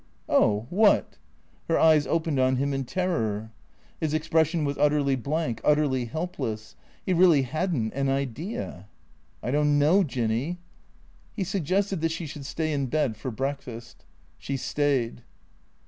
"Oh, 0.27 0.65
what?" 0.71 1.19
Her 1.69 1.77
eyes 1.77 2.07
opened 2.07 2.39
on 2.39 2.55
him 2.55 2.73
in 2.73 2.85
terror. 2.85 3.51
His 3.99 4.15
expression 4.15 4.65
was 4.65 4.79
utterly 4.79 5.15
blank, 5.15 5.61
utterly 5.63 6.05
helpless. 6.05 6.75
He 7.05 7.13
really 7.13 7.43
had 7.43 7.71
n't 7.75 7.93
an 7.93 8.09
idea." 8.09 8.87
I 9.43 9.51
don't 9.51 9.77
know. 9.77 10.03
Jinny." 10.03 10.57
He 11.35 11.43
suggested 11.43 12.01
that 12.01 12.09
she 12.11 12.25
should 12.25 12.47
stay 12.47 12.73
in 12.73 12.87
bed 12.87 13.15
for 13.15 13.29
breakfast. 13.29 14.03
She 14.39 14.57
stayed. 14.57 15.21